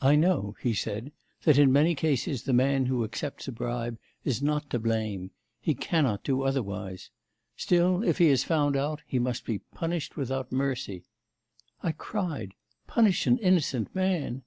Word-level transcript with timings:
'"I 0.00 0.16
know," 0.16 0.56
he 0.60 0.74
said, 0.74 1.12
"that 1.44 1.58
in 1.58 1.72
many 1.72 1.94
cases 1.94 2.42
the 2.42 2.52
man 2.52 2.86
who 2.86 3.04
accepts 3.04 3.46
a 3.46 3.52
bribe 3.52 4.00
is 4.24 4.42
not 4.42 4.68
to 4.70 4.80
blame; 4.80 5.30
he 5.60 5.76
cannot 5.76 6.24
do 6.24 6.42
otherwise. 6.42 7.10
Still, 7.56 8.02
if 8.02 8.18
he 8.18 8.26
is 8.26 8.42
found 8.42 8.74
out, 8.76 9.02
he 9.06 9.20
must 9.20 9.44
be 9.44 9.60
punished 9.60 10.16
without 10.16 10.50
mercy." 10.50 11.04
'I 11.84 11.92
cried, 11.92 12.54
"Punish 12.88 13.28
an 13.28 13.38
innocent 13.38 13.94
man!" 13.94 14.42